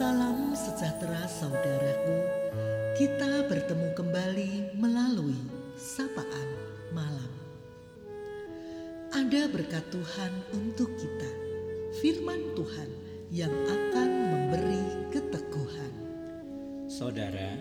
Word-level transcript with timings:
Salam 0.00 0.56
sejahtera 0.56 1.28
saudaraku. 1.28 2.24
Kita 2.96 3.44
bertemu 3.52 3.92
kembali 3.92 4.52
melalui 4.80 5.36
sapaan 5.76 6.48
malam. 6.96 7.28
Ada 9.12 9.52
berkat 9.52 9.84
Tuhan 9.92 10.32
untuk 10.56 10.88
kita. 10.96 11.28
Firman 12.00 12.56
Tuhan 12.56 12.88
yang 13.28 13.52
akan 13.52 14.08
memberi 14.32 15.12
keteguhan. 15.12 15.92
Saudara, 16.88 17.60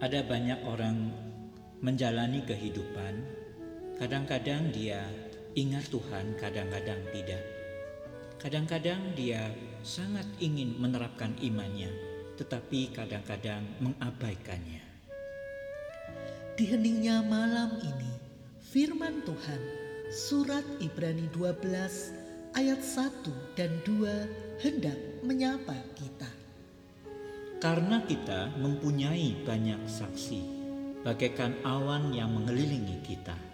ada 0.00 0.24
banyak 0.24 0.56
orang 0.64 1.12
menjalani 1.84 2.48
kehidupan. 2.48 3.28
Kadang-kadang 4.00 4.72
dia 4.72 5.04
ingat 5.52 5.84
Tuhan, 5.92 6.32
kadang-kadang 6.40 7.04
tidak. 7.12 7.61
Kadang-kadang 8.42 9.14
dia 9.14 9.54
sangat 9.86 10.26
ingin 10.42 10.74
menerapkan 10.74 11.30
imannya, 11.38 11.86
tetapi 12.34 12.90
kadang-kadang 12.90 13.62
mengabaikannya. 13.78 14.82
Di 16.58 16.66
heningnya 16.66 17.22
malam 17.22 17.70
ini, 17.86 18.10
firman 18.58 19.22
Tuhan, 19.22 19.62
surat 20.10 20.66
Ibrani 20.82 21.30
12 21.30 22.58
ayat 22.58 22.82
1 22.82 23.30
dan 23.54 23.78
2 23.86 24.58
hendak 24.58 24.98
menyapa 25.22 25.78
kita. 25.94 26.30
Karena 27.62 28.02
kita 28.02 28.58
mempunyai 28.58 29.38
banyak 29.46 29.86
saksi, 29.86 30.42
bagaikan 31.06 31.54
awan 31.62 32.10
yang 32.10 32.34
mengelilingi 32.34 33.06
kita 33.06 33.51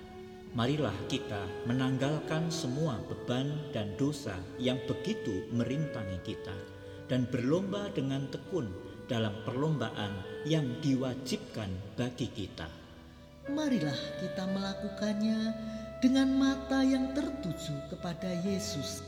marilah 0.57 0.95
kita 1.13 1.45
menanggalkan 1.69 2.49
semua 2.49 2.97
beban 3.05 3.53
dan 3.77 3.93
dosa 4.01 4.37
yang 4.57 4.81
begitu 4.89 5.45
merintangi 5.53 6.17
kita 6.25 6.57
dan 7.09 7.29
berlomba 7.29 7.89
dengan 7.93 8.29
tekun 8.33 8.69
dalam 9.09 9.33
perlombaan 9.45 10.13
yang 10.45 10.69
diwajibkan 10.85 11.69
bagi 11.97 12.29
kita. 12.33 12.69
Marilah 13.49 13.97
kita 14.21 14.45
melakukannya 14.45 15.41
dengan 16.05 16.29
mata 16.37 16.85
yang 16.85 17.17
tertuju 17.17 17.73
kepada 17.89 18.29
Yesus. 18.45 19.01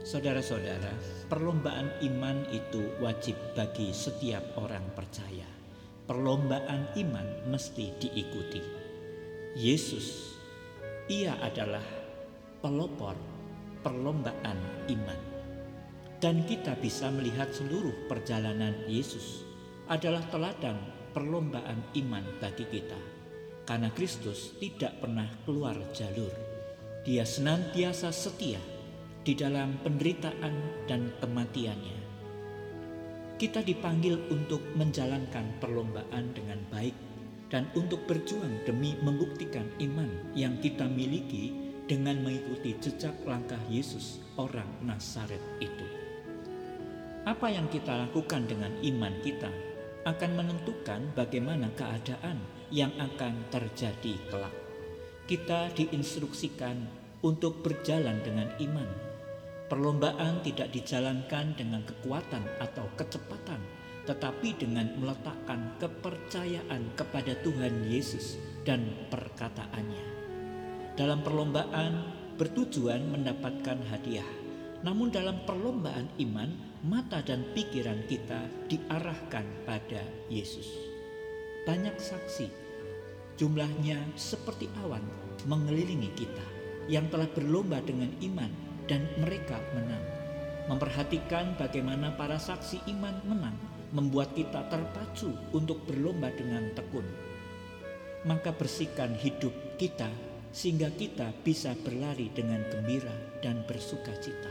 Saudara-saudara, 0.00 0.92
perlombaan 1.28 1.92
iman 2.00 2.48
itu 2.48 2.88
wajib 3.04 3.36
bagi 3.52 3.92
setiap 3.92 4.42
orang 4.56 4.84
percaya. 4.96 5.44
Perlombaan 6.08 6.94
iman 6.96 7.50
mesti 7.52 7.90
diikuti. 8.00 8.62
Yesus 9.58 10.35
ia 11.06 11.38
adalah 11.38 11.84
pelopor 12.58 13.14
perlombaan 13.86 14.58
iman. 14.90 15.20
Dan 16.18 16.42
kita 16.42 16.74
bisa 16.82 17.06
melihat 17.14 17.52
seluruh 17.54 18.10
perjalanan 18.10 18.74
Yesus 18.90 19.46
adalah 19.86 20.24
teladan 20.26 20.74
perlombaan 21.14 21.78
iman 21.94 22.24
bagi 22.42 22.66
kita. 22.66 22.98
Karena 23.62 23.90
Kristus 23.94 24.58
tidak 24.58 24.98
pernah 24.98 25.30
keluar 25.46 25.78
jalur. 25.94 26.34
Dia 27.06 27.22
senantiasa 27.22 28.10
setia 28.10 28.58
di 29.22 29.38
dalam 29.38 29.78
penderitaan 29.86 30.86
dan 30.90 31.14
kematiannya. 31.22 31.98
Kita 33.36 33.62
dipanggil 33.62 34.26
untuk 34.32 34.64
menjalankan 34.74 35.60
perlombaan 35.62 36.34
dengan 36.34 36.58
baik 36.72 37.15
dan 37.46 37.70
untuk 37.78 38.02
berjuang 38.10 38.62
demi 38.66 38.98
membuktikan 38.98 39.66
iman 39.78 40.10
yang 40.34 40.58
kita 40.58 40.86
miliki 40.90 41.54
dengan 41.86 42.18
mengikuti 42.22 42.74
jejak 42.82 43.14
langkah 43.22 43.60
Yesus 43.70 44.18
orang 44.34 44.66
Nazaret 44.82 45.42
itu. 45.62 45.86
Apa 47.26 47.50
yang 47.50 47.66
kita 47.70 48.06
lakukan 48.06 48.46
dengan 48.46 48.70
iman 48.82 49.14
kita 49.22 49.50
akan 50.06 50.30
menentukan 50.38 51.10
bagaimana 51.18 51.66
keadaan 51.74 52.38
yang 52.70 52.94
akan 52.98 53.34
terjadi 53.50 54.14
kelak. 54.30 54.54
Kita 55.26 55.74
diinstruksikan 55.74 56.86
untuk 57.26 57.62
berjalan 57.66 58.22
dengan 58.22 58.46
iman. 58.62 58.86
Perlombaan 59.66 60.46
tidak 60.46 60.70
dijalankan 60.70 61.58
dengan 61.58 61.82
kekuatan 61.82 62.46
atau 62.62 62.86
kecepatan, 62.94 63.58
tetapi 64.06 64.54
dengan 64.54 64.86
meletakkan 64.96 65.74
kepercayaan 65.82 66.94
kepada 66.94 67.34
Tuhan 67.42 67.90
Yesus 67.90 68.38
dan 68.62 68.86
perkataannya. 69.10 70.06
Dalam 70.96 71.20
perlombaan 71.20 71.92
bertujuan 72.40 73.04
mendapatkan 73.12 73.76
hadiah, 73.92 74.26
namun 74.80 75.12
dalam 75.12 75.42
perlombaan 75.44 76.08
iman, 76.22 76.50
mata 76.86 77.20
dan 77.20 77.42
pikiran 77.52 78.06
kita 78.06 78.46
diarahkan 78.70 79.44
pada 79.66 80.02
Yesus. 80.30 80.70
Banyak 81.66 81.98
saksi, 81.98 82.46
jumlahnya 83.36 83.98
seperti 84.14 84.70
awan 84.80 85.02
mengelilingi 85.44 86.14
kita 86.14 86.46
yang 86.86 87.10
telah 87.10 87.26
berlomba 87.34 87.82
dengan 87.82 88.08
iman 88.22 88.50
dan 88.86 89.04
mereka 89.18 89.58
menang. 89.74 90.15
Memperhatikan 90.66 91.54
bagaimana 91.54 92.10
para 92.18 92.42
saksi 92.42 92.90
iman 92.90 93.16
menang 93.22 93.58
membuat 93.94 94.34
kita 94.34 94.66
terpacu 94.66 95.30
untuk 95.54 95.86
berlomba 95.86 96.34
dengan 96.34 96.74
tekun. 96.74 97.06
Maka 98.26 98.50
bersihkan 98.50 99.14
hidup 99.14 99.54
kita 99.78 100.10
sehingga 100.50 100.90
kita 100.90 101.30
bisa 101.46 101.76
berlari 101.86 102.32
dengan 102.34 102.66
gembira 102.66 103.14
dan 103.44 103.62
bersuka 103.68 104.10
cita. 104.18 104.50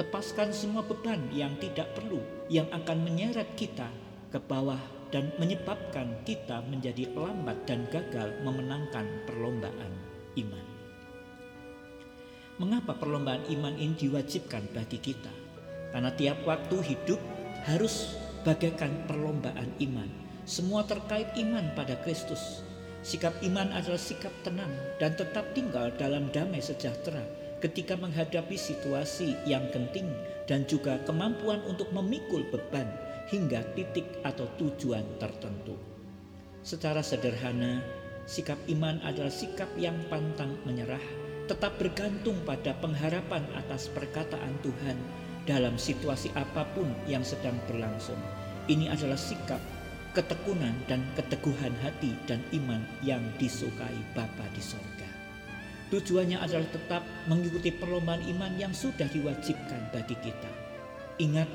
Lepaskan 0.00 0.50
semua 0.50 0.82
beban 0.82 1.28
yang 1.30 1.54
tidak 1.60 1.92
perlu 1.92 2.18
yang 2.50 2.66
akan 2.72 3.04
menyeret 3.04 3.52
kita 3.54 3.86
ke 4.32 4.40
bawah 4.42 4.80
dan 5.14 5.30
menyebabkan 5.38 6.24
kita 6.26 6.64
menjadi 6.66 7.06
lambat 7.14 7.62
dan 7.68 7.86
gagal 7.92 8.34
memenangkan 8.42 9.06
perlombaan 9.30 9.92
iman. 10.34 10.73
Mengapa 12.54 12.94
perlombaan 12.94 13.42
iman 13.50 13.74
ini 13.74 13.98
diwajibkan 13.98 14.70
bagi 14.70 15.02
kita? 15.02 15.32
Karena 15.90 16.14
tiap 16.14 16.46
waktu 16.46 16.86
hidup 16.86 17.18
harus 17.66 18.14
bagaikan 18.46 18.94
perlombaan 19.10 19.74
iman. 19.82 20.06
Semua 20.46 20.86
terkait 20.86 21.34
iman 21.34 21.66
pada 21.74 21.98
Kristus. 22.06 22.62
Sikap 23.02 23.34
iman 23.42 23.74
adalah 23.74 23.98
sikap 23.98 24.30
tenang 24.46 24.70
dan 25.02 25.18
tetap 25.18 25.50
tinggal 25.50 25.90
dalam 25.98 26.30
damai 26.30 26.62
sejahtera 26.62 27.26
ketika 27.58 27.98
menghadapi 27.98 28.54
situasi 28.54 29.34
yang 29.50 29.66
genting 29.74 30.06
dan 30.46 30.62
juga 30.70 31.02
kemampuan 31.02 31.58
untuk 31.66 31.90
memikul 31.90 32.46
beban 32.54 32.86
hingga 33.34 33.66
titik 33.74 34.06
atau 34.22 34.46
tujuan 34.62 35.02
tertentu. 35.18 35.74
Secara 36.62 37.02
sederhana, 37.02 37.82
sikap 38.30 38.62
iman 38.70 39.02
adalah 39.02 39.32
sikap 39.32 39.68
yang 39.74 39.96
pantang 40.06 40.56
menyerah, 40.64 41.02
tetap 41.44 41.76
bergantung 41.76 42.40
pada 42.48 42.72
pengharapan 42.80 43.44
atas 43.52 43.92
perkataan 43.92 44.56
Tuhan 44.64 44.96
dalam 45.44 45.76
situasi 45.76 46.32
apa 46.32 46.64
pun 46.72 46.88
yang 47.04 47.20
sedang 47.20 47.56
berlangsung. 47.68 48.18
Ini 48.64 48.88
adalah 48.88 49.20
sikap, 49.20 49.60
ketekunan 50.16 50.72
dan 50.88 51.04
keteguhan 51.12 51.76
hati 51.84 52.16
dan 52.24 52.40
iman 52.56 52.80
yang 53.04 53.20
disukai 53.36 53.98
Bapa 54.16 54.48
di 54.56 54.62
sorga. 54.64 55.10
Tujuannya 55.92 56.40
adalah 56.40 56.64
tetap 56.72 57.04
mengikuti 57.28 57.68
perlombaan 57.68 58.24
iman 58.24 58.56
yang 58.56 58.72
sudah 58.72 59.04
diwajibkan 59.12 59.92
bagi 59.92 60.16
kita. 60.24 60.52
Ingat, 61.20 61.46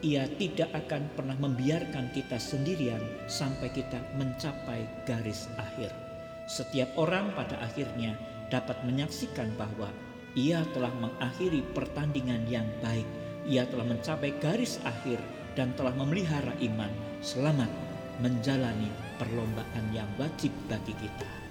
ia 0.00 0.24
tidak 0.40 0.72
akan 0.72 1.12
pernah 1.12 1.36
membiarkan 1.36 2.08
kita 2.16 2.40
sendirian 2.40 3.00
sampai 3.28 3.68
kita 3.68 4.00
mencapai 4.16 4.88
garis 5.04 5.52
akhir. 5.60 5.92
Setiap 6.48 6.96
orang 6.96 7.36
pada 7.36 7.60
akhirnya 7.60 8.16
dapat 8.52 8.80
menyaksikan 8.86 9.50
bahwa 9.58 9.90
ia 10.36 10.62
telah 10.76 10.92
mengakhiri 11.00 11.64
pertandingan 11.72 12.44
yang 12.50 12.66
baik 12.84 13.06
ia 13.46 13.62
telah 13.70 13.86
mencapai 13.86 14.34
garis 14.42 14.82
akhir 14.82 15.22
dan 15.54 15.70
telah 15.78 15.94
memelihara 15.94 16.52
iman. 16.66 16.90
Selamat 17.22 17.70
menjalani 18.18 18.90
perlombaan 19.22 19.86
yang 19.94 20.10
wajib 20.18 20.50
bagi 20.66 20.92
kita. 20.98 21.45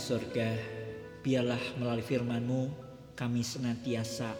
Surga, 0.00 0.56
biarlah 1.20 1.60
melalui 1.76 2.00
firman-Mu 2.00 2.72
kami 3.12 3.44
senantiasa 3.44 4.32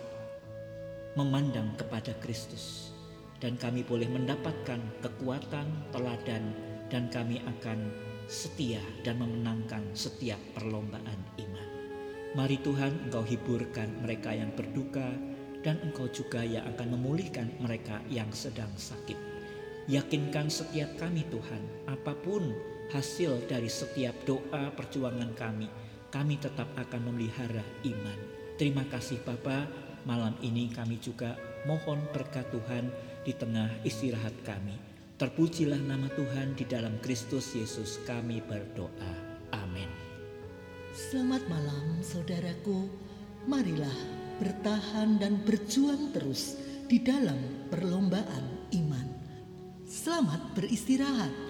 memandang 1.21 1.77
kepada 1.77 2.17
Kristus 2.17 2.97
dan 3.45 3.61
kami 3.61 3.85
boleh 3.85 4.09
mendapatkan 4.09 4.81
kekuatan, 5.05 5.69
teladan 5.93 6.57
dan 6.89 7.13
kami 7.13 7.45
akan 7.45 7.93
setia 8.25 8.81
dan 9.05 9.21
memenangkan 9.21 9.85
setiap 9.93 10.41
perlombaan 10.57 11.21
iman. 11.37 11.69
Mari 12.41 12.57
Tuhan 12.65 13.13
Engkau 13.13 13.27
hiburkan 13.29 14.01
mereka 14.01 14.33
yang 14.33 14.57
berduka 14.57 15.13
dan 15.61 15.77
Engkau 15.85 16.09
juga 16.09 16.41
yang 16.41 16.65
akan 16.73 16.97
memulihkan 16.97 17.53
mereka 17.61 18.01
yang 18.09 18.33
sedang 18.33 18.73
sakit. 18.81 19.19
Yakinkan 19.93 20.49
setiap 20.49 20.89
kami 20.97 21.29
Tuhan, 21.29 21.85
apa 21.85 22.17
pun 22.17 22.49
hasil 22.91 23.47
dari 23.47 23.71
setiap 23.71 24.15
doa 24.27 24.71
perjuangan 24.75 25.31
kami, 25.39 25.71
kami 26.11 26.37
tetap 26.43 26.67
akan 26.75 27.11
memelihara 27.11 27.63
iman. 27.87 28.19
Terima 28.59 28.85
kasih 28.91 29.23
Bapa, 29.23 29.65
malam 30.05 30.35
ini 30.43 30.69
kami 30.69 30.99
juga 31.01 31.39
mohon 31.65 32.03
berkat 32.11 32.51
Tuhan 32.51 32.91
di 33.23 33.33
tengah 33.33 33.71
istirahat 33.87 34.35
kami. 34.43 34.77
Terpujilah 35.21 35.81
nama 35.85 36.09
Tuhan 36.17 36.57
di 36.57 36.65
dalam 36.65 36.97
Kristus 37.05 37.53
Yesus 37.53 38.01
kami 38.09 38.41
berdoa. 38.41 39.13
Amin. 39.53 39.89
Selamat 40.91 41.45
malam 41.47 42.01
saudaraku. 42.01 42.89
Marilah 43.45 43.95
bertahan 44.41 45.21
dan 45.21 45.41
berjuang 45.45 46.17
terus 46.17 46.57
di 46.89 46.99
dalam 47.05 47.69
perlombaan 47.69 48.73
iman. 48.73 49.07
Selamat 49.85 50.41
beristirahat. 50.57 51.50